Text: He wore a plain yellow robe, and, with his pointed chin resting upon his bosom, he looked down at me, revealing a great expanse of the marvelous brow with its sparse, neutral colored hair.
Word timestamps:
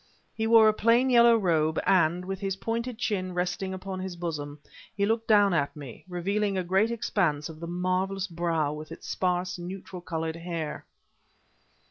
He 0.33 0.47
wore 0.47 0.67
a 0.67 0.73
plain 0.73 1.11
yellow 1.11 1.35
robe, 1.37 1.79
and, 1.85 2.25
with 2.25 2.39
his 2.39 2.55
pointed 2.55 2.97
chin 2.97 3.35
resting 3.35 3.71
upon 3.71 3.99
his 3.99 4.15
bosom, 4.15 4.57
he 4.97 5.05
looked 5.05 5.27
down 5.27 5.53
at 5.53 5.75
me, 5.75 6.05
revealing 6.09 6.57
a 6.57 6.63
great 6.63 6.89
expanse 6.89 7.49
of 7.49 7.59
the 7.59 7.67
marvelous 7.67 8.25
brow 8.25 8.73
with 8.73 8.91
its 8.91 9.07
sparse, 9.07 9.59
neutral 9.59 10.01
colored 10.01 10.37
hair. 10.37 10.87